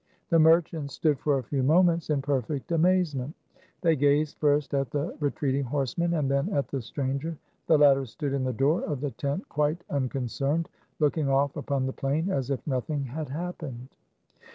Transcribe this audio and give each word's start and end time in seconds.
The 0.31 0.39
merchants 0.39 0.95
stood 0.95 1.19
for 1.19 1.37
a 1.37 1.43
few 1.43 1.61
moments 1.61 2.09
in 2.09 2.23
perfect 2.23 2.71
amazement. 2.71 3.35
They 3.81 3.95
gazed 3.95 4.37
first 4.39 4.73
at 4.73 4.89
the 4.89 5.13
re 5.19 5.29
treating 5.29 5.63
horsemen 5.65 6.15
and 6.15 6.27
then 6.27 6.49
at 6.53 6.69
the 6.69 6.81
stranger. 6.81 7.37
The 7.67 7.77
latter 7.77 8.07
stood 8.07 8.33
in 8.33 8.43
the 8.43 8.51
door 8.51 8.81
of 8.83 8.99
the 8.99 9.11
tent 9.11 9.47
quite 9.47 9.83
uncon 9.91 10.25
cerned, 10.27 10.65
looking 10.97 11.29
off 11.29 11.55
upon 11.55 11.85
the 11.85 11.93
plain 11.93 12.31
as 12.31 12.49
if 12.49 12.65
nothing 12.65 13.03
had 13.03 13.29
happened. 13.29 13.89